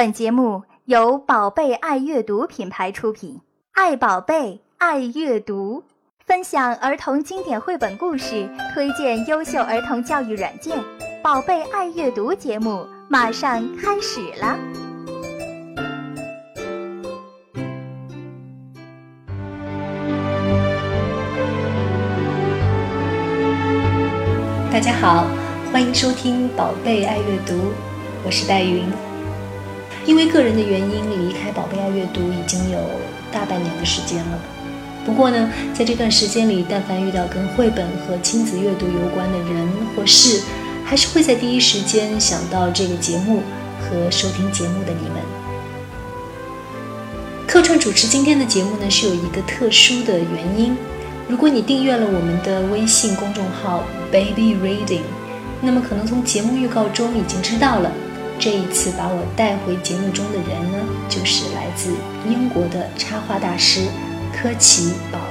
[0.00, 3.38] 本节目由宝贝爱阅读品牌出品，
[3.72, 5.84] 爱宝贝，爱阅读，
[6.24, 10.82] 分享儿童经典绘本故事，推荐优秀儿童教育软件。
[11.22, 14.58] 宝贝爱阅读节目马上开始了。
[24.72, 25.26] 大家好，
[25.70, 27.52] 欢迎收听《宝贝爱阅读》，
[28.24, 28.90] 我是戴云。
[30.06, 32.78] 因为个人的原因离开《宝贝爱阅读》已经有
[33.32, 34.38] 大半年的时间了。
[35.04, 40.42] 不过呢，在这段时间里，但凡遇到跟绘本和亲子阅读有关的人或事，
[40.84, 43.42] 还是会在第一时间想到这个节目
[43.80, 45.22] 和收听节目的你们。
[47.46, 50.76] 客串主持今天的节目呢，是有一个特殊的原因。
[51.28, 55.02] 如果你订阅了我们的微信公众号 Baby Reading，
[55.60, 57.90] 那么可能从节目预告中已经知道了，
[58.40, 60.78] 这一次把我带回节目中的人呢，
[61.10, 61.90] 就是来自
[62.26, 63.82] 英国的插画大师
[64.32, 65.26] 科奇保罗。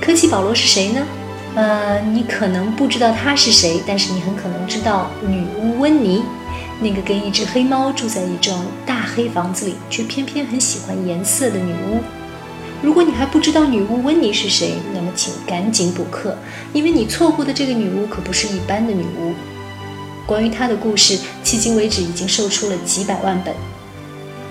[0.00, 1.04] 科奇保罗是谁呢？
[1.56, 6.22] 呃，你可能不知道他是谁，但是你很可能知道女巫温妮，
[6.80, 11.98] 那个跟一只黑猫住在一幢大黑房子里，却偏偏很喜欢颜色的女巫。
[12.80, 16.38] 如果你还不知道女巫温妮是谁，那么请赶紧补课，
[16.72, 19.34] 因为你错过的这个女巫可不是一般的女巫。
[20.26, 23.54] 关于她的故事，迄今为止已经售出了几百万本。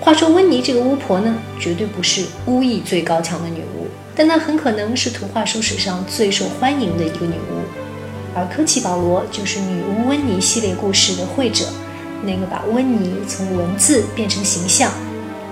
[0.00, 7.60] 话说温妮这个巫婆呢，绝对不是巫艺最高强的女巫，但她很可能是图画书史上最受欢迎的一个女巫。
[8.34, 11.66] 而科奇保罗就是女巫温妮系列故事的绘者，
[12.22, 14.92] 那个把温妮从文字变成形象，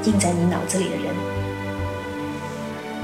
[0.05, 1.08] 印在你脑子里的人。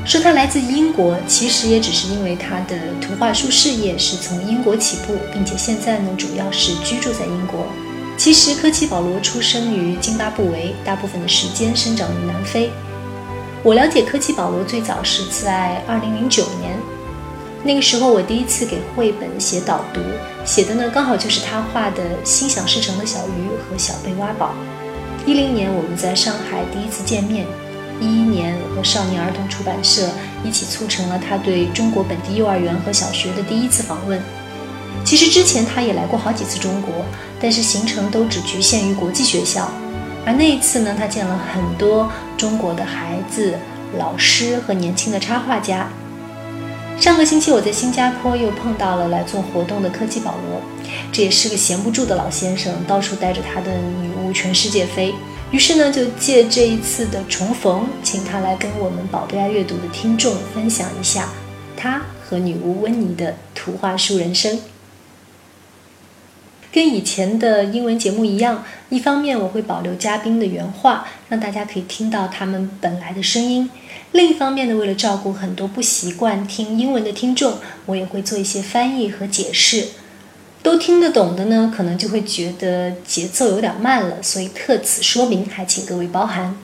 [0.05, 7.66] 说他来自英国，其实也只是因为他的图画书事业是从英国起步，并且现在呢主要是居住在英国。
[8.19, 12.70] 其实科奇保罗出生于津巴布韦，大部分的时间生长于南非。
[13.62, 16.78] 我了解科奇保罗最早是在2009年，
[17.64, 20.00] 那个时候我第一次给绘本写导读，
[20.45, 24.55] 写的呢刚好就是他画的心想事成的小鱼和小贝挖宝。
[25.24, 27.46] 一零年我们在上海第一次见面。
[28.05, 30.09] 一一年，和少年儿童出版社
[30.45, 34.20] 一起促成了他对中国本地幼儿园和小学的第一次访问。
[35.05, 36.92] 其实之前他也来过好几次中国，
[37.41, 39.70] 但是行程都只局限于国际学校。
[40.27, 43.55] 而那一次呢，他见了很多中国的孩子、
[43.98, 45.89] 老师和年轻的插画家。
[46.98, 50.63] 上个星期我在新加坡又碰到了来做活动的科技保罗，
[51.11, 55.15] 这也是个闲不住的老先生，到处带着他的女巫全世界飞。
[55.55, 61.29] 于是呢，就借这一次的重逢，请他来跟我们宝贝爱阅读的听众分享一下
[61.77, 64.59] 他和女巫温妮的图画书人生。
[66.73, 73.69] 跟以前的英文节目一样，一方面我会保留嘉宾的原话，让大家可以听到他们本来的声音；
[74.11, 79.86] 另一方面呢，为了照顾很多不习惯听英文的听众，我也会做一些翻译和解释。
[80.64, 86.55] 都听得懂的呢，可能就会觉得节奏有点慢了，所以特此说明，还请各位包涵。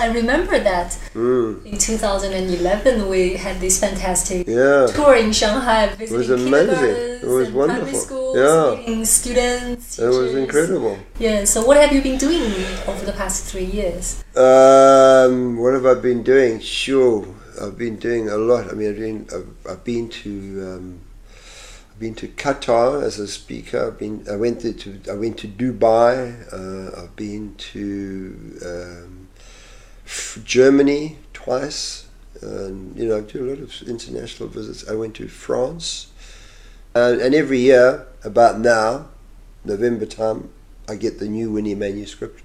[0.00, 4.88] I remember that in 2011 we had this fantastic Yeah.
[4.88, 6.66] tour in Shanghai, was visiting amazing.
[6.66, 8.00] kindergartens It was and primary wonderful.
[8.00, 8.76] schools, Yeah.
[8.78, 9.98] meeting students.
[10.00, 10.34] It was teachers.
[10.42, 10.96] incredible.
[11.20, 11.44] Yeah.
[11.44, 12.42] So what have you been doing
[12.88, 14.16] over the past three years?
[14.34, 16.58] Um, what have I been doing?
[16.60, 17.24] Sure,
[17.61, 18.69] I've been doing a lot.
[18.69, 20.29] I mean, I've been, I've, I've been to
[20.67, 20.99] um,
[21.91, 23.87] I've been to Qatar as a speaker.
[23.87, 26.53] I've been I went to, to I went to Dubai.
[26.53, 29.27] Uh, I've been to um,
[30.43, 32.07] Germany twice.
[32.41, 34.87] And, you know, I do a lot of international visits.
[34.87, 36.11] I went to France,
[36.93, 39.07] and, and every year about now,
[39.65, 40.51] November time,
[40.87, 42.43] I get the new Winnie manuscript.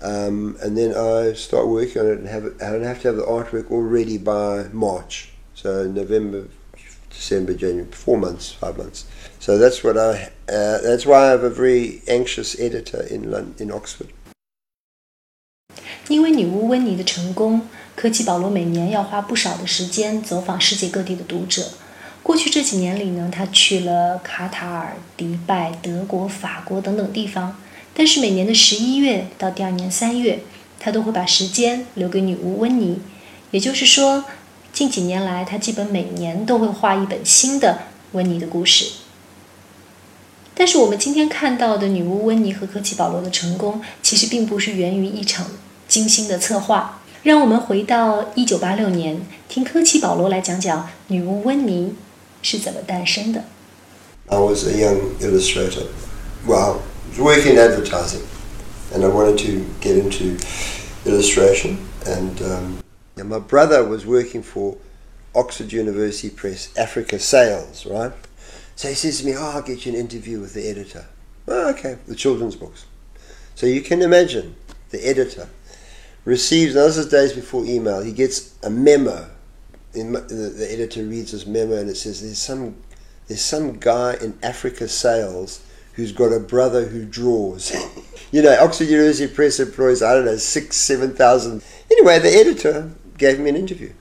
[0.00, 3.08] Um, and then I start working on it and have it, and I have to
[3.08, 5.30] have the artwork all ready by March.
[5.54, 6.48] So November,
[7.08, 9.06] December, January, four months, five months.
[9.38, 10.30] So that's what I.
[10.46, 14.08] Uh, that's why I have a very anxious editor in London, in Oxford.
[16.08, 17.62] 因为女巫温妮的成功，
[17.96, 21.62] 科奇保罗每年要花不少的时间走访世界各地的读者。
[22.22, 27.56] 过去这几年里呢，他去了卡塔尔、迪拜、德国、法国等等地方。
[27.93, 30.39] 但是每年的十一月到第二年三月，
[30.79, 32.99] 他都会把时间留给女巫温妮。
[33.51, 34.25] 也就是说，
[34.71, 37.79] 近几年来，他基本每年都会画一本新的
[38.11, 38.85] 温妮的故事。
[40.53, 45.47] 但是我们今天看到的女巫温妮和科奇保罗的成功，其实并不是源于一场
[45.87, 47.01] 精心的策划。
[47.23, 51.95] 让我们回到一九八六年，听科奇保罗来讲讲女巫温妮
[52.41, 53.43] 是怎么诞生的。
[54.27, 55.87] I was a young illustrator.
[56.47, 56.77] Well,
[57.09, 58.25] was working in advertising,
[58.93, 60.37] and I wanted to get into
[61.05, 61.85] illustration.
[62.05, 62.83] And, um,
[63.17, 64.77] and my brother was working for
[65.35, 68.11] Oxford University Press, Africa Sales, right?
[68.75, 71.05] So he says to me, Oh, I'll get you an interview with the editor.
[71.47, 72.85] Oh, okay, the children's books.
[73.55, 74.55] So you can imagine
[74.91, 75.49] the editor
[76.25, 79.29] receives, now this is days before email, he gets a memo.
[79.91, 82.75] The, the editor reads this memo and it says, There's some,
[83.27, 85.65] there's some guy in Africa Sales
[85.99, 87.75] who's got a brother who draws.
[88.31, 91.61] you know, Oxford University Press employs, I don't know, six, 7,000.
[91.91, 93.91] Anyway, the editor gave me an interview.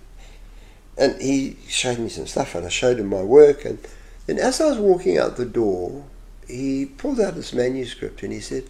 [0.97, 3.65] And he showed me some stuff, and I showed him my work.
[3.65, 3.81] And
[4.27, 6.05] then, as I was walking out the door,
[6.47, 8.65] he pulled out this manuscript and he said,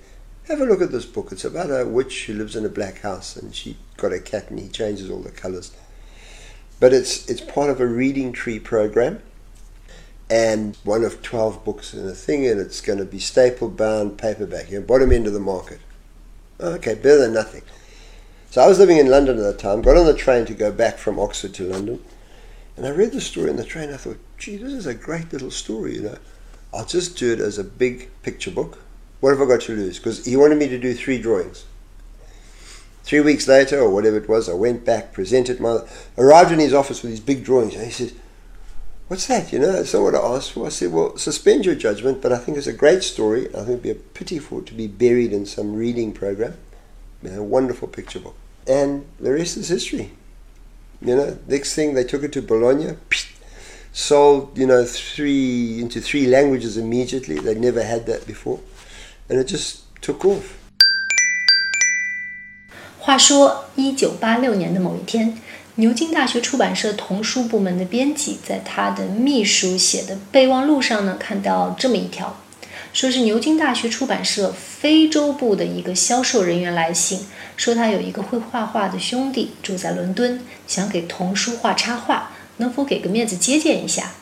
[0.49, 1.31] Have a look at this book.
[1.31, 4.49] It's about a witch who lives in a black house, and she got a cat,
[4.49, 5.73] and he changes all the colours.
[6.81, 9.21] But it's it's part of a reading tree program,
[10.31, 14.19] and one of twelve books in a thing, and it's going to be staple bound
[14.19, 15.81] paperback, you know, bottom end of the market.
[16.61, 17.63] Okay, better than nothing.
[18.51, 19.83] So I was living in London at the time.
[19.83, 22.03] Got on the train to go back from Oxford to London
[22.79, 23.93] and I read the story in the train.
[23.93, 26.19] I thought, gee, this is a great little story, you know.
[26.73, 28.79] I'll just do it as a big picture book.
[29.19, 29.99] What have I got to lose?
[29.99, 31.65] Because he wanted me to do three drawings.
[33.03, 35.81] Three weeks later, or whatever it was, I went back, presented my,
[36.17, 38.13] arrived in his office with these big drawings, and he said,
[39.08, 40.66] "What's that?" You know, it's not what I asked for.
[40.66, 43.48] I said, "Well, suspend your judgment, but I think it's a great story.
[43.54, 46.56] I think it'd be a pity for it to be buried in some reading program.
[47.22, 48.36] You know, a wonderful picture book,
[48.68, 50.12] and the rest is history."
[51.02, 52.96] You know, next thing they took it to Bologna,
[53.92, 57.38] sold, you know, three into three languages immediately.
[57.40, 58.60] They never had that before,
[59.30, 60.44] and it just took off.
[63.00, 65.38] 话说，一九八六年的某一天，
[65.81, 72.37] 牛津大学出版社童书部门的编辑在他的秘书写的备忘录上呢，看到这么一条，
[72.93, 77.21] 说是牛津大学出版社非洲部的一个销售人员来信，
[77.57, 84.15] 说他有一个会画画的兄弟住在伦敦，想给童书画插画，能否给个面子接见一下？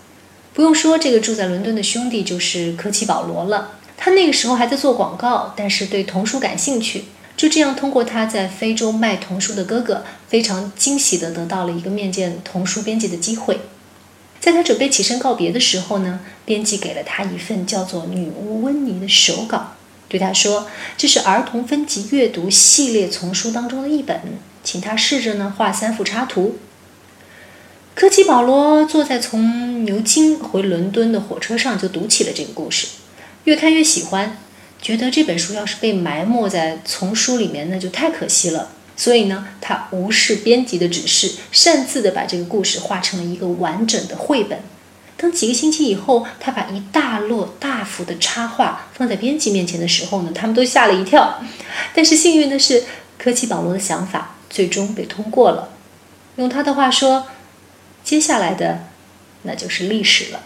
[0.52, 3.70] 不用说，这个住在伦敦的兄弟就是科奇保罗了。
[3.96, 7.04] 他那个时候还在做广告，但是对童书感兴趣。
[7.36, 13.60] 就这样，通过他在非洲卖童书的哥哥，非常惊喜地得到了一个面见童书编辑的机会。
[14.40, 19.74] 在他准备起身告别的时候呢，编辑给了他一份叫做《女巫温妮》的手稿，
[20.08, 20.66] 对他说
[20.96, 24.20] ：“这是儿童分级阅读系列丛书当中的一本，
[24.64, 26.56] 请他试着呢画三幅插图。”
[27.94, 32.86] 科奇保罗坐在从牛津回伦敦的火车上，就读起了这个故事，
[33.44, 34.38] 越看越喜欢。
[34.80, 38.70] 觉得这本书要是被埋没在丛书里面，那就太可惜了。
[38.96, 44.60] 所以呢，他无视编辑的指示，擅自的把这个故事画成了一个完整的绘本。
[45.16, 51.42] 当几个星期以后，他把一大摞大幅的插画放在编辑面前的时候呢，他们都吓了一跳。
[51.94, 52.84] 但是幸运的是，
[53.18, 55.70] 科奇保罗的想法最终被通过了。
[56.36, 57.26] 用他的话说，
[58.04, 58.84] 接下来的
[59.42, 60.42] 那就是历史了。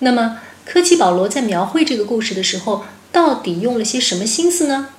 [0.00, 0.40] 那么。
[0.65, 4.89] 科奇保罗在描绘这个故事的时候，到底用了些什么心思呢？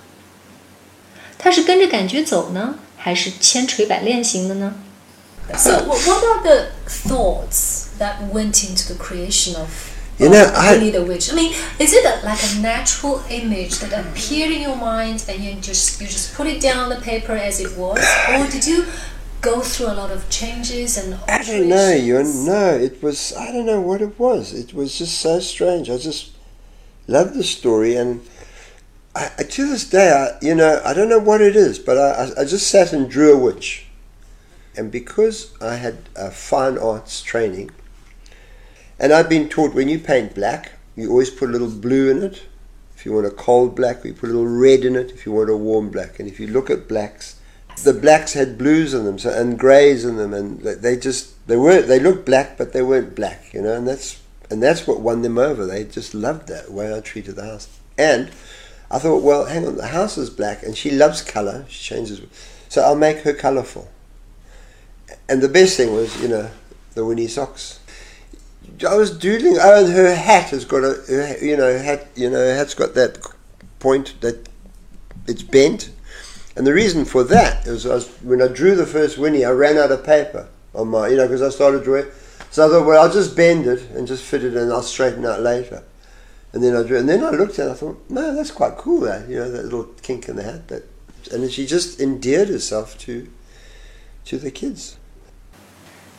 [1.39, 4.75] 他是跟着感觉走呢，还是千锤百炼型的呢？
[5.57, 9.69] So, what are the thoughts that went into the creation of
[10.19, 11.33] you know, I, the Witch?
[11.33, 15.41] I mean, is it a, like a natural image that appeared in your mind, and
[15.41, 18.65] you just you just put it down on the paper as it was, or did
[18.65, 18.85] you
[19.46, 23.52] go through a lot of changes and I don't know, you no, it was I
[23.52, 24.54] don't know what it was.
[24.54, 25.88] It was just so strange.
[25.90, 26.32] I just
[27.08, 28.28] loved the story and
[29.16, 32.42] I, to this day, I, you know, I don't know what it is, but I,
[32.42, 33.86] I just sat and drew a witch.
[34.76, 37.70] And because I had a fine arts training,
[39.00, 42.24] and I've been taught when you paint black, you always put a little blue in
[42.24, 42.44] it.
[42.98, 45.12] If you want a cold black, you put a little red in it.
[45.12, 47.40] If you want a warm black, and if you look at blacks,
[47.84, 51.58] the blacks had blues in them so, and greys in them, and they just they
[51.58, 55.02] weren't they looked black, but they weren't black, you know, and that's and that's what
[55.02, 55.66] won them over.
[55.66, 57.68] They just loved that way I treated the house,
[57.98, 58.32] and
[58.90, 61.66] I thought, well, hang on, the house is black, and she loves color.
[61.68, 62.22] She changes,
[62.70, 63.90] so I'll make her colorful.
[65.28, 66.50] And the best thing was, you know,
[66.94, 67.80] the Winnie socks.
[68.88, 69.58] I was doodling.
[69.60, 72.08] Oh, her hat has got a, her, you know, hat.
[72.16, 73.20] You know, her hat's got that
[73.80, 74.48] point that
[75.28, 75.90] it's bent
[76.56, 79.52] and the reason for that is I was, when I drew the first Winnie, I
[79.52, 82.06] ran out of paper on my, you know, because I started drawing.
[82.50, 85.26] So I thought, well, I'll just bend it and just fit it and I'll straighten
[85.26, 85.84] out later.
[86.54, 87.72] And then I drew, and then I looked at it.
[87.72, 89.02] I thought, no, that's quite cool.
[89.02, 90.70] That you know, that little kink in the hat.
[90.70, 90.84] That,
[91.30, 93.28] and she just endeared herself to,
[94.26, 94.96] to the kids.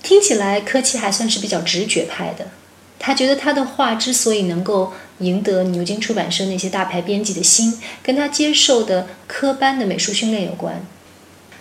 [0.03, 2.51] 听起来科奇还算是比较直觉派的。
[2.99, 10.85] 他觉得他的画之所以能够赢得牛津出版社那些大牌编辑的心，跟他接受的科班的美术训练有关。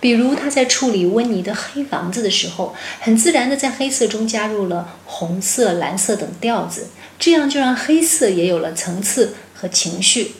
[0.02, 10.34] 比如他在处理温妮的黑房子的时候，很自然的在黑色中加入了红色、蓝色等调子，这样就让黑色也有了层次和情绪。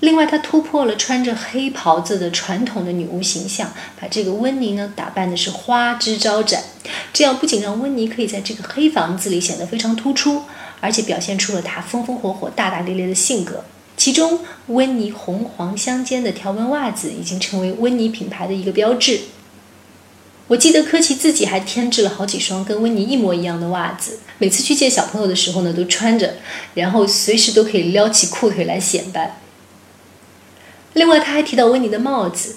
[0.00, 6.62] 另外，他突破了穿着黑袍子的传统的女巫形象，把这个温妮呢打扮的是花枝招展，
[7.12, 10.44] 这样不仅让温妮可以在这个黑房子里显得非常突出，
[10.80, 13.64] 而且表现出了她风风火火、大大咧咧的性格。
[13.96, 19.22] 其中，温妮红黄相间的条纹袜子已经成为温妮品牌的一个标志。
[20.46, 26.36] 我记得科奇自己还添置了好几双跟温妮一模一样的袜子，每次去见小朋友的时候呢，都穿着，
[26.74, 29.38] 然后随时都可以撩起裤腿来显摆。
[30.94, 32.56] 另外，他还提到温妮的帽子，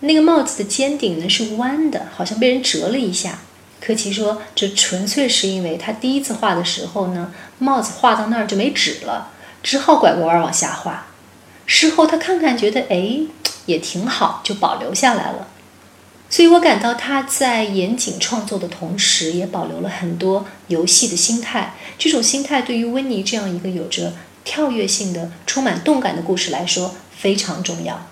[0.00, 3.40] 那个帽子的尖顶呢是弯的，好像被人折了一下。
[3.86, 9.30] 科奇说，这纯粹是因为他第一次画的时候呢，帽子画到那儿就没纸了，
[9.62, 11.06] 只好拐个弯往下画。
[11.66, 13.20] 事后他看看，觉得哎
[13.66, 15.46] 也挺好，就保留下来了。
[16.28, 21.76] 所以我感到他在严谨创作的同时，也保留了很多游戏的心态。
[21.96, 24.14] 这种心态对于温妮这样一个有着
[24.44, 26.96] 跳跃性的、充满动感的故事来说。
[27.16, 28.08] 非常重要。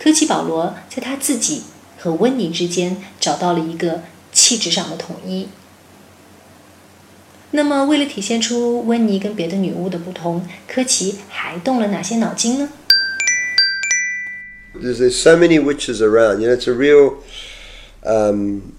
[0.00, 1.64] 科奇·保罗在他自己
[1.98, 4.02] 和温妮之间找到了一个
[4.37, 5.47] 气质上的统一。
[7.51, 12.69] 那么，为了体现出温妮跟别的女巫的不同，科奇还动了哪些脑筋呢？
[14.75, 16.41] There's there's so many witches around.
[16.41, 17.17] You know, it's a real
[18.03, 18.73] um,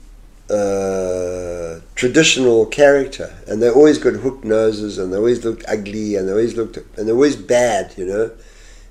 [0.49, 6.26] uh, traditional character, and they always got hooked noses, and they always looked ugly, and
[6.26, 7.93] they always looked, and they're always bad.
[7.97, 8.31] You know.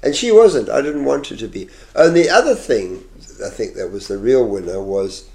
[0.01, 0.69] And she wasn't.
[0.69, 1.67] I didn't want her to be.
[1.93, 3.03] And the other thing,
[3.45, 5.25] I think that was the real winner, was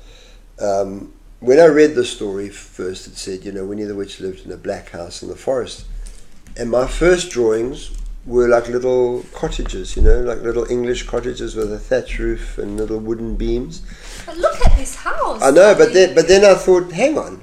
[0.59, 1.13] um,
[1.44, 4.52] when I read the story first, it said, you know, Winnie the Witch lived in
[4.52, 5.86] a black house in the forest.
[6.56, 7.92] And my first drawings
[8.26, 12.78] were like little cottages, you know, like little English cottages with a thatch roof and
[12.78, 13.82] little wooden beams.
[14.26, 15.42] But look at this house.
[15.42, 17.42] I know, but then, but then I thought, hang on,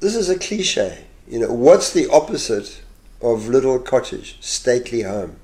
[0.00, 1.04] this is a cliche.
[1.26, 2.82] You know, what's the opposite
[3.22, 5.36] of little cottage, stately home?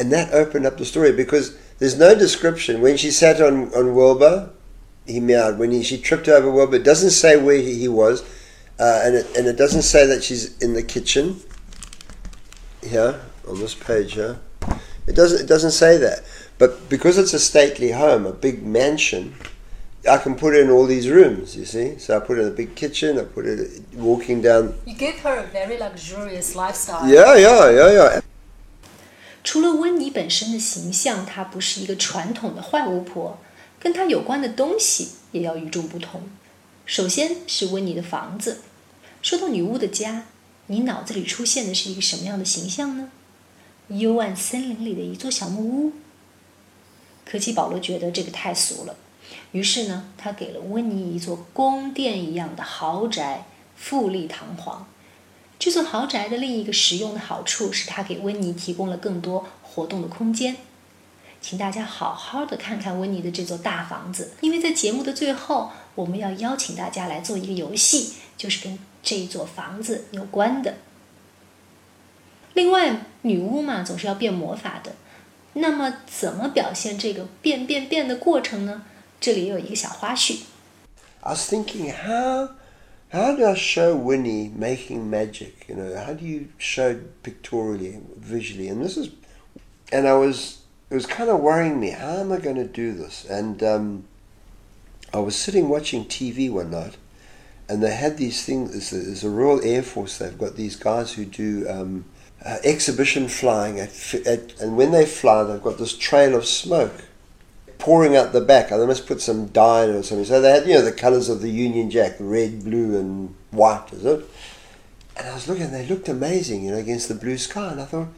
[0.00, 3.94] and that opened up the story because there's no description when she sat on on
[3.94, 4.50] Wilbur,
[5.09, 5.57] he meowed.
[5.57, 8.23] When he, she tripped over Wilbur, it doesn't say where he, he was,
[8.79, 11.41] uh, and it and it doesn't say that she's in the kitchen.
[12.81, 14.37] Here on this page here,
[15.07, 16.23] it doesn't it doesn't say that.
[16.57, 19.33] But because it's a stately home, a big mansion,
[20.09, 21.97] I can put it in all these rooms, you see.
[21.97, 24.75] So I put it in a big kitchen, I put it walking down.
[24.85, 27.09] You give her a very luxurious lifestyle.
[27.09, 28.21] Yeah, yeah, yeah, yeah.
[29.43, 33.39] 除了温妮本身的形象，她不是一个传统的坏巫婆，
[33.80, 36.28] 跟她有关的东西也要与众不同。
[36.86, 38.60] 首先是温妮的房子。
[39.22, 40.26] 说到女巫的家，
[40.66, 43.10] 你脑子里出现的是一个什么样的形象呢？
[43.88, 45.92] 幽暗森林里的一座小木屋。
[47.24, 48.96] 科奇保罗觉得这个太俗了，
[49.52, 53.46] 于是呢，他给了温妮一座宫殿一样的豪宅，
[53.76, 54.86] 富丽堂皇。
[55.58, 60.56] 这座豪宅的另一个实用的好处是，它给温妮提供了更多活动的空间。
[61.41, 70.75] 请大家好好的看看温妮的这座大房子，因为在节目的最后，我们要邀请大家来做一个游戏，就是跟这一座房子有关的。
[72.53, 74.93] 另外，女巫嘛，总是要变魔法的。
[75.53, 78.83] 那么，怎么表现这个变变变的过程呢？
[79.19, 80.39] 这里有一个小花絮。
[81.21, 82.49] I was thinking how.
[83.11, 85.69] How do I show Winnie making magic?
[85.69, 88.67] You know, how do you show pictorially, visually?
[88.67, 89.09] And this is,
[89.89, 90.57] and I was,
[90.90, 91.90] it was kind of worrying me.
[91.90, 93.24] How am I going to do this?
[93.24, 94.04] And um,
[95.14, 96.96] I was sitting watching TV one night,
[97.68, 98.90] and they had these things.
[98.90, 100.18] There's a, Royal Air Force.
[100.18, 102.04] They've got these guys who do um,
[102.44, 107.04] uh, exhibition flying, at, at, and when they fly, they've got this trail of smoke
[107.78, 108.70] pouring out the back.
[108.70, 110.24] They must put some dye in it or something.
[110.24, 113.92] So they had, you know, the colours of the Union Jack, red, blue, and white,
[113.92, 114.28] is it?
[115.16, 117.72] And I was looking, and they looked amazing, you know, against the blue sky.
[117.72, 118.08] And I thought,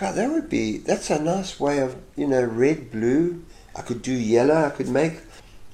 [0.00, 3.42] God, that would be, that's a nice way of, you know, red, blue.
[3.74, 5.14] I could do yellow, I could make,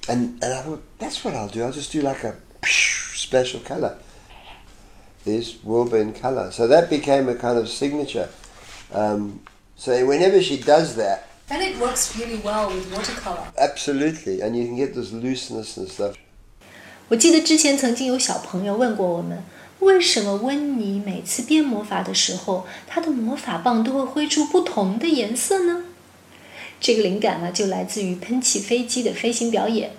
[0.07, 1.63] and, and I thought, that's what I'll do.
[1.63, 3.97] I'll just do like a special colour.
[5.25, 6.51] There's Wilbur in colour.
[6.51, 8.29] So that became a kind of signature.
[8.93, 9.41] Um,
[9.75, 13.51] so whenever she does that, and it works really well with watercolor.
[13.57, 16.15] Absolutely, and you can get this looseness and stuff.
[17.09, 19.43] 我记得之前曾经有小朋友问过我们，
[19.80, 25.84] 为什么温妮每次变魔法的时候，她的魔法棒都会挥出不同的颜色呢？
[26.80, 29.92] 这个灵感呢，就来自于喷气飞机的飞行表演。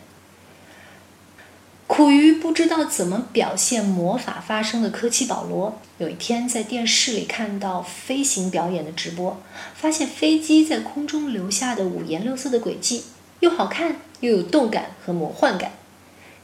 [1.88, 9.41] 苦于不知道怎么表现魔法发生的科奇保罗，有一天在电视里看到飞行表演的直播，
[9.74, 13.05] 发现飞机在空中留下的五颜六色的轨迹，
[13.39, 15.71] 又好看又有动感和魔幻感。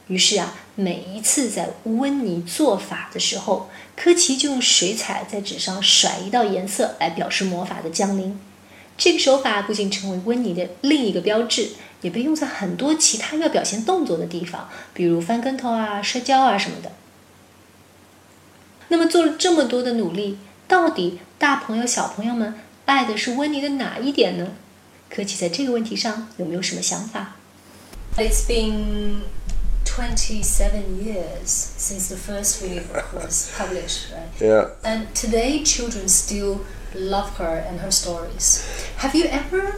[0.08, 8.38] 于是啊，每一次在温妮做法的时候，科奇就用水彩在纸上甩一道颜色来表示魔法的降临。
[8.96, 11.70] 这个手法不仅成为温妮的另一个标志。
[12.02, 16.92] 也被用在很多其他要表现动作的地方，比如翻跟头啊、摔跤啊什么的。
[18.88, 24.52] 那么做了这么多的努力，到底大朋友、小朋友们爱的是温妮的哪一点呢？
[25.08, 27.36] 科奇在这个问题上有没有什么想法
[28.18, 29.22] ？It's been
[29.96, 31.50] twenty-seven years
[31.86, 34.28] since the first Winnie book was published, right?
[34.40, 34.70] Yeah.
[34.84, 38.62] And today, children still love her and her stories.
[38.98, 39.74] Have you ever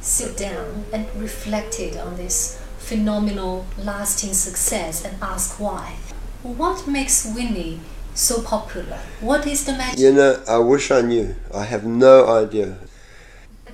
[0.00, 5.96] sit down and reflected on this phenomenal, lasting success and ask why.
[6.42, 7.80] What makes Winnie
[8.14, 8.98] so popular?
[9.20, 9.98] What is the magic?
[9.98, 11.36] You know, I wish I knew.
[11.54, 12.78] I have no idea.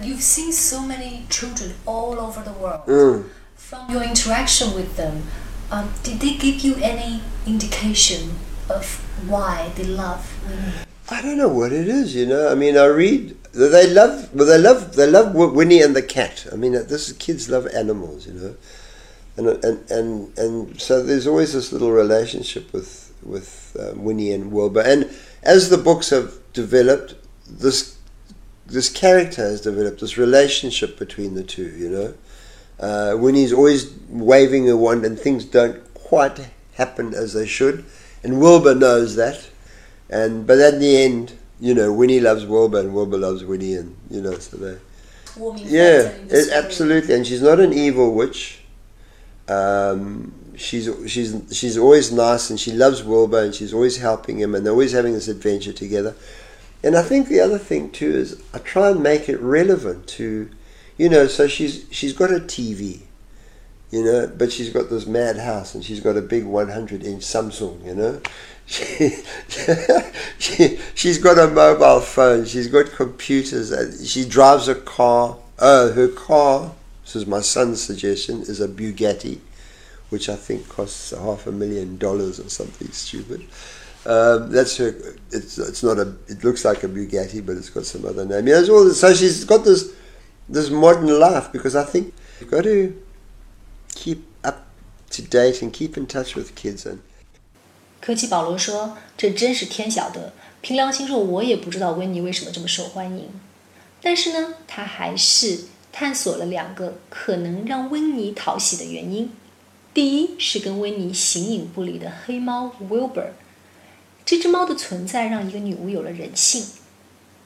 [0.00, 2.86] You've seen so many children all over the world.
[2.86, 3.28] Mm.
[3.74, 5.24] From your interaction with them,
[5.72, 8.36] um, did they give you any indication
[8.70, 8.86] of
[9.26, 10.74] why they love Winnie?
[11.10, 12.52] I don't know what it is, you know.
[12.52, 16.46] I mean, I read they love well, they love they love Winnie and the cat.
[16.52, 18.56] I mean, this kids love animals, you know,
[19.36, 24.52] and and and and so there's always this little relationship with with uh, Winnie and
[24.52, 24.82] Wilbur.
[24.82, 25.10] And
[25.42, 27.16] as the books have developed,
[27.48, 27.98] this
[28.66, 31.70] this character has developed this relationship between the two.
[31.76, 32.14] You know,
[32.80, 37.84] uh, Winnie's always waving a wand, and things don't quite happen as they should,
[38.22, 39.48] and Wilbur knows that
[40.10, 43.96] and but at the end, you know, Winnie loves Wilbur and Wilbur loves Winnie, and
[44.10, 44.78] you know, so they.
[45.64, 48.60] Yeah, it, absolutely, and she's not an evil witch.
[49.48, 54.54] Um, she's she's she's always nice, and she loves Wilbur, and she's always helping him,
[54.54, 56.14] and they're always having this adventure together.
[56.82, 60.50] And I think the other thing too is I try and make it relevant to,
[60.96, 63.00] you know, so she's she's got a TV,
[63.90, 67.22] you know, but she's got this mad house, and she's got a big 100 inch
[67.22, 68.20] Samsung, you know,
[68.66, 69.16] she,
[70.38, 75.38] she, she's got a mobile phone, she's got computers, she drives a car.
[75.56, 76.72] Uh, her car,
[77.04, 79.38] this is my son's suggestion, is a Bugatti,
[80.08, 83.46] which I think costs half a million dollars or something stupid.
[84.06, 84.94] Um, that's her.
[85.30, 86.14] It's it's not a.
[86.28, 88.46] It looks like a Bugatti, but it's got some other name.
[88.46, 89.94] Yeah, all, so she's got this
[90.48, 92.92] this modern life because I think you've got to
[93.94, 94.66] keep up
[95.10, 96.98] to date and keep in touch with kids and
[98.00, 100.32] 科奇保罗说：“这真是天晓得。
[100.60, 103.28] 凭良心说，我也不知道温妮为什么这么受欢迎。
[104.02, 109.30] 但是呢，他还是探索了两个可能让温妮讨喜的原因。
[109.94, 113.28] 第一是跟温妮形影不离的黑猫 Wilbur。
[114.26, 116.64] 这只猫的存在让一个女巫有了人性。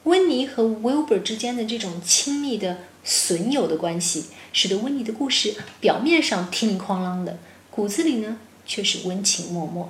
[0.03, 7.37] 温妮和 Wilbur 之间的这种亲密的损友的关系，使得温妮的故事表面上叮铃哐啷的，
[7.69, 9.89] 骨子里呢却是温情脉脉。”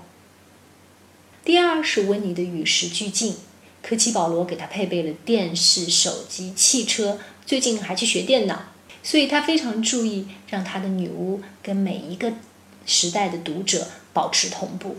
[1.45, 3.35] 第二是温妮的与时俱进，
[3.81, 8.63] 科奇保罗给他配备了电视、手机、汽车，最近还去学电脑，
[9.01, 12.33] 所以他非常注意让他的女巫跟每一个
[12.85, 14.97] 时代的读者保持同步。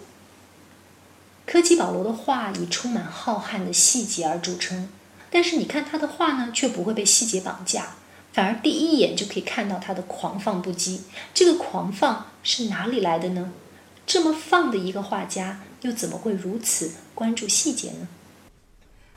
[1.46, 4.88] 科奇保罗的画以充满浩瀚的细节而著称，
[5.31, 7.95] 但是你看他的画呢，却不会被细节绑架，
[8.33, 11.01] 反而第一眼就可以看到他的狂放不羁。
[11.33, 13.51] 这个狂放是哪里来的呢？
[14.05, 15.61] 这么放的一个画家。
[15.81, 18.07] 又怎么会如此关注细节呢？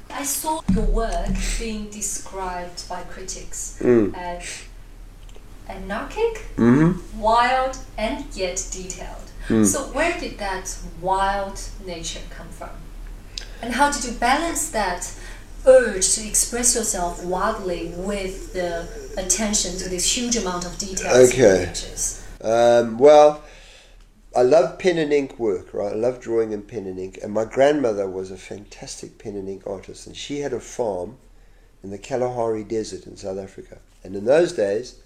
[0.08, 4.12] I saw your work being described by critics mm.
[4.12, 4.42] as
[5.66, 6.98] anarchic, mm-hmm.
[7.18, 9.30] wild, and yet detailed.
[9.48, 9.64] Mm.
[9.64, 12.68] So, where did that wild nature come from?
[13.62, 15.10] And how did you balance that
[15.65, 21.71] urge to express yourself wildly with the attention to this huge amount of details okay.
[22.43, 23.43] Um, well,
[24.35, 25.93] I love pen and ink work, right?
[25.93, 27.19] I love drawing in pen and ink.
[27.21, 31.17] And my grandmother was a fantastic pen and ink artist, and she had a farm
[31.83, 33.77] in the Kalahari Desert in South Africa.
[34.03, 34.99] And in those days,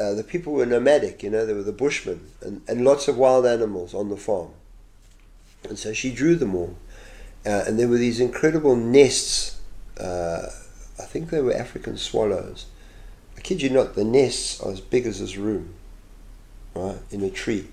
[0.00, 3.18] uh, the people were nomadic, you know, they were the bushmen, and, and lots of
[3.18, 4.50] wild animals on the farm.
[5.68, 6.76] And so she drew them all.
[7.44, 9.51] Uh, and there were these incredible nests.
[9.98, 10.46] Uh,
[10.98, 12.66] I think they were African swallows.
[13.36, 15.74] I kid you not, the nests are as big as this room,
[16.74, 17.68] right, in a tree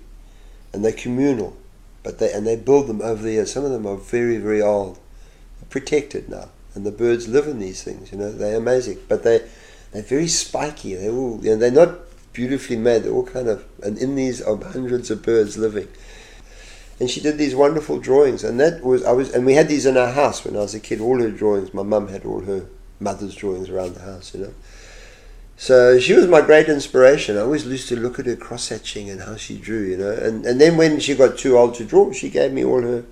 [0.72, 1.56] and they're communal,
[2.02, 3.52] but they and they build them over the years.
[3.52, 4.98] Some of them are very very old,
[5.60, 8.12] They're protected now, and the birds live in these things.
[8.12, 9.42] You know, they're amazing, but they
[9.92, 10.94] they're very spiky.
[10.94, 11.98] They're all you know, they're not
[12.32, 13.02] beautifully made.
[13.02, 15.88] They're all kind of, and in these are hundreds of birds living.
[17.00, 19.86] And she did these wonderful drawings, and that was I was, and we had these
[19.86, 21.00] in our house when I was a kid.
[21.00, 21.72] All her drawings.
[21.72, 22.66] My mum had all her
[23.00, 24.54] mother's drawings around the house, you know.
[25.56, 27.36] So she was my great inspiration.
[27.36, 30.12] I always used to look at her cross hatching and how she drew, you know.
[30.12, 33.04] And and then when she got too old to draw, she gave me all her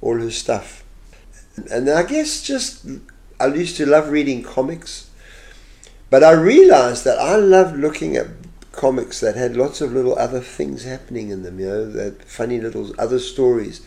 [0.00, 0.84] all her stuff.
[1.70, 2.86] And I guess just
[3.38, 5.10] I used to love reading comics.
[6.10, 8.26] But I realized that I loved looking at
[8.72, 12.60] comics that had lots of little other things happening in them, you know, that funny
[12.60, 13.86] little other stories.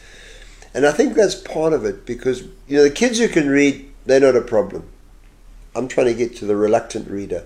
[0.73, 3.91] And I think that's part of it because, you know, the kids who can read,
[4.05, 4.87] they're not a problem.
[5.75, 7.45] I'm trying to get to the reluctant reader.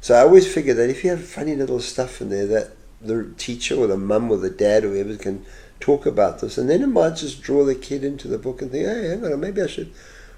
[0.00, 3.32] So I always figure that if you have funny little stuff in there that the
[3.36, 5.44] teacher or the mum or the dad or whoever can
[5.80, 8.70] talk about this, and then it might just draw the kid into the book and
[8.70, 9.92] think, hey, hang on, maybe I should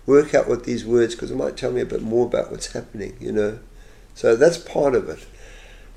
[0.06, 2.72] work out what these words because it might tell me a bit more about what's
[2.72, 3.58] happening, you know.
[4.14, 5.26] So that's part of it.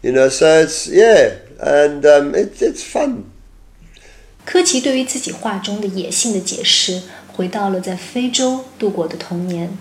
[0.04, 3.24] In a so it's yeah, and um, it's it's fun.
[4.46, 9.78] 科奇对于自己画中的野性的解释，回到了在非洲度过的童年。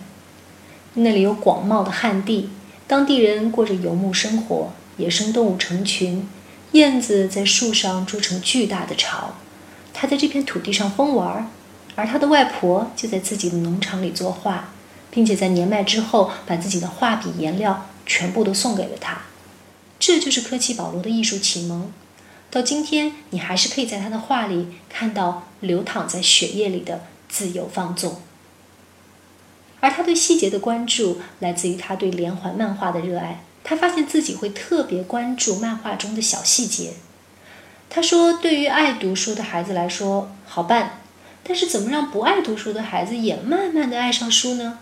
[0.94, 2.50] 那里有广袤的旱地，
[2.86, 6.28] 当地人过着游牧生活，野生动物成群，
[6.72, 9.34] 燕子在树上筑成巨大的巢。
[9.92, 11.50] 他在这片土地上疯玩，
[11.96, 14.68] 而他的外婆就在自己的农场里作画，
[15.10, 19.22] 并且在年迈之后把自己的画笔颜料全部都送给了他。
[20.04, 21.92] 这就是科奇保罗的艺术启蒙。
[22.50, 28.20] 到今天，你还是可以在他的画里看到流淌在血液里的自由放纵。
[29.78, 33.44] 而他对细节的关注，来自于他对连环漫画的热爱。
[33.62, 36.94] 他发现自己会特别关注漫画中的小细节。
[37.88, 40.98] 他说：“对于爱读书的孩子来说，好办；
[41.44, 44.80] 但是怎么让不爱读书的孩子也慢慢的爱上书呢？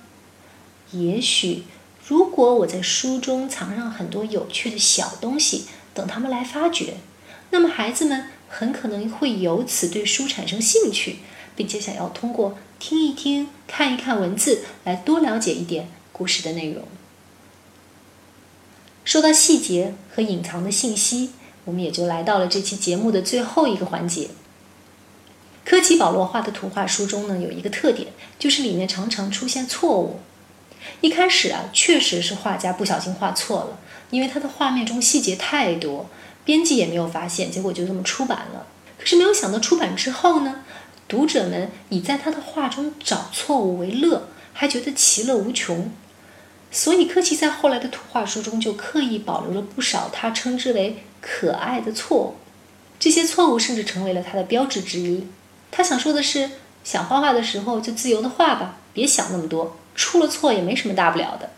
[0.92, 1.64] 也许。”
[2.10, 6.94] 如果我在书中藏上很多有趣的小东西，等他们来发掘，
[7.50, 11.20] 那么孩子们很可能会由此对书产生兴趣，
[11.54, 16.82] 并且想要通过听一听、看一看文字来多了解一点故事的内容。
[19.04, 21.30] 说到细节和隐藏的信息，
[21.64, 24.30] 我们也就来到了这期节目的最后一个环节。
[25.64, 30.18] 科奇保罗画的图画书中呢，有一个特点，就是里面常常出现错误。
[31.00, 33.78] 一开始啊，确实是画家不小心画错了，
[34.10, 36.08] 因为他的画面中细节太多，
[36.44, 38.66] 编辑也没有发现，结果就这么出版了。
[38.98, 40.62] 可是没有想到出版之后呢，
[41.08, 45.90] 读者们以在他的画中找错误为乐，还觉得其乐无穷。
[46.70, 52.34] 所以柯奇在后来的图画书中就刻意保留了不少他称之为可爱的错误，
[52.98, 55.26] 这些错误甚至成为了他的标志之一。
[55.70, 56.50] 他想说的是，
[56.84, 59.76] 想画画的时候就自由的画吧，别想那么多。
[60.00, 61.50] 出了错也没什么大不了的。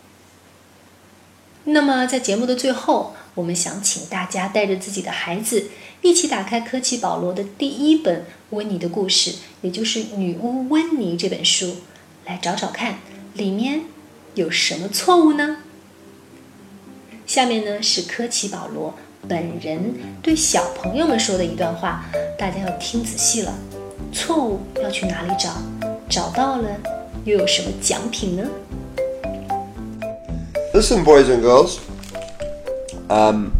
[1.63, 5.69] 那么，在节目的最后，我们想请大家带着自己的孩子
[6.01, 11.77] 一起打开科奇保罗的第一本温妮的故事，也就是《女巫温妮》这本书，
[12.25, 12.95] 来找找看
[13.35, 13.83] 里面
[14.35, 15.59] 有什么错误呢？
[17.25, 18.93] 下面呢是科奇保罗
[19.29, 22.03] 本人对小朋友们说的一段话，
[22.37, 23.55] 大家要听仔细了。
[24.11, 25.49] 错误要去哪里找？
[26.09, 27.02] 找到了。
[27.24, 28.48] 又有什么奖品呢？
[30.74, 31.78] Listen, boys and girls.
[33.08, 33.52] Um,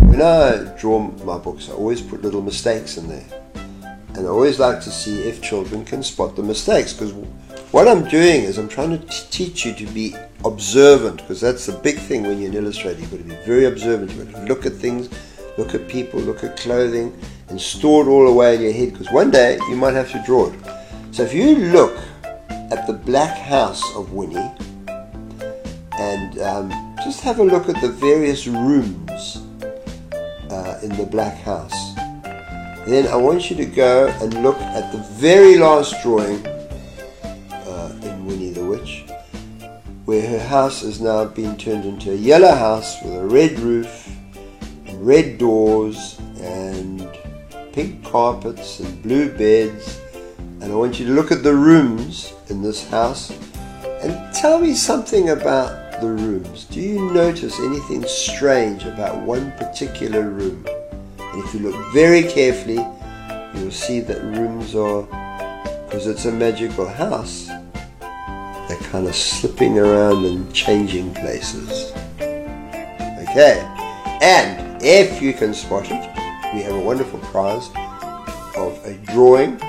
[0.00, 3.24] when I draw my books, I always put little mistakes in there,
[4.14, 6.92] and I always like to see if children can spot the mistakes.
[6.92, 7.14] Because
[7.70, 11.72] what I'm doing is I'm trying to teach you to be observant, because that's the
[11.72, 13.00] big thing when you're an illustrator.
[13.00, 14.10] You've got to be very observant.
[14.12, 15.08] You've got to look at things,
[15.56, 17.16] look at people, look at clothing,
[17.48, 18.92] and store it all away in your head.
[18.92, 20.58] Because one day you might have to draw it.
[21.12, 21.96] So if you look
[22.73, 24.51] at the Black House of Winnie
[25.99, 29.45] and um, just have a look at the various rooms
[30.49, 31.93] uh, in the Black House.
[32.87, 38.25] Then I want you to go and look at the very last drawing uh, in
[38.25, 39.05] Winnie the Witch,
[40.05, 44.09] where her house has now been turned into a yellow house with a red roof,
[44.87, 47.07] and red doors, and
[47.71, 49.99] pink carpets, and blue beds
[50.63, 53.31] and I want you to look at the rooms in this house
[54.01, 56.63] and tell me something about the rooms.
[56.63, 60.65] Do you notice anything strange about one particular room?
[61.19, 62.79] And if you look very carefully,
[63.55, 65.03] you'll see that rooms are,
[65.85, 67.47] because it's a magical house,
[67.99, 71.91] they're kind of slipping around and changing places.
[72.21, 73.59] Okay,
[74.21, 77.67] and if you can spot it, we have a wonderful prize
[78.55, 79.59] of a drawing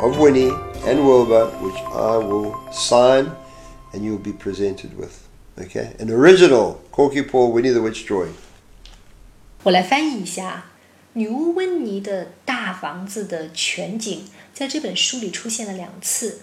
[0.00, 0.52] of Winnie
[0.86, 3.32] and Wilbur, which I will sign
[3.92, 5.26] and you'll be presented with.
[5.58, 5.94] Okay?
[5.98, 8.32] An original Korky Paul Winnie the Witch drawing.
[9.62, 10.66] 我来翻译一下
[11.18, 16.42] 《女巫温妮的大房子》的全景，在这本书里出现了两次。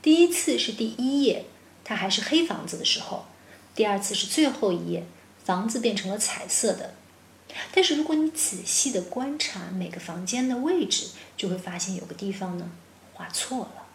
[0.00, 1.44] 第一次是第一页，
[1.84, 3.26] 它还是黑房子的时候；
[3.74, 5.04] 第二次是最后一页，
[5.44, 6.94] 房子变成了彩色的。
[7.72, 12.70] 但是如果你仔细的观察每个房间的位置，就会发现有个地方呢
[13.14, 13.86] 画错了，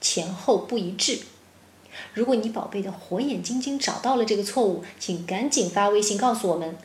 [0.00, 1.20] 前后不一致。
[2.14, 6.76] 如果你宝贝的火眼金睛找到了这个错误，请赶紧发微信告诉我们，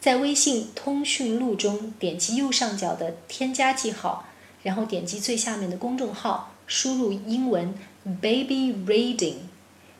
[0.00, 4.26] 在微信通讯录中点击右上角的添加记号，
[4.62, 7.74] 然后点击最下面的公众号，输入英文
[8.20, 9.36] “baby reading”，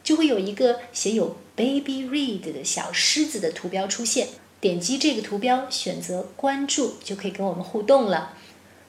[0.02, 4.28] 就会有一个写有 “baby read” 的小狮子的图标出现。
[4.60, 8.34] 点击这个图标，选择关注，就可以跟我们互动了。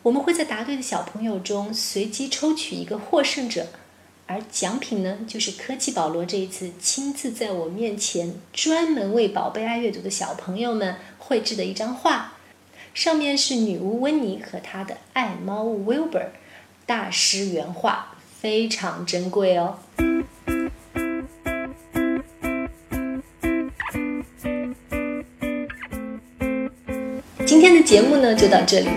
[0.01, 3.67] 我们会在答对的小朋友中随机抽取一个获胜者，
[4.25, 12.33] 而奖品呢，就是科技保罗这一次亲自在我面前专门为宝贝爱阅读的小朋友们绘制的一张画，
[12.93, 16.27] 上面是女巫温妮和她的爱猫 Wilbur，
[16.85, 19.77] 大师原画，非常珍贵哦。
[27.61, 28.87] 今天的节目呢就到这里，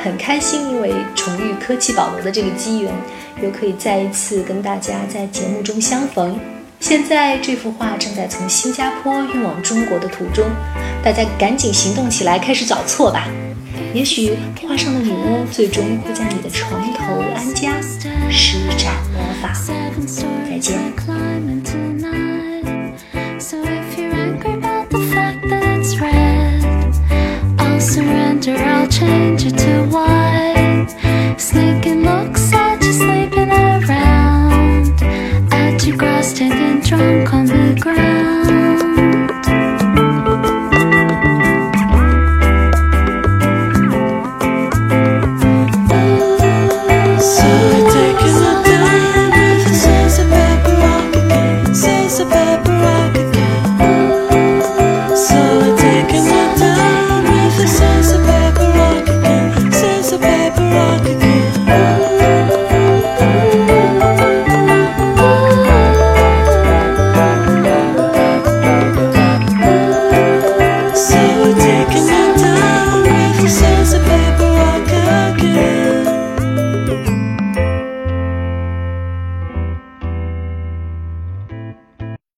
[0.00, 2.94] 很开心，因为重遇科奇保罗的这个机缘，
[3.42, 6.38] 又可以再一次跟大家在节目中相逢。
[6.78, 10.44] 现在这幅画正在从新加坡运往中国的途中，
[11.02, 13.26] 大家赶紧行动起来，开始找错吧。
[13.92, 17.72] 也许画上的女巫最终会在你的床头安家，
[18.30, 19.52] 施展魔法。
[20.48, 20.78] 再见。
[29.04, 30.90] Change it to white.
[31.36, 31.93] Sneaking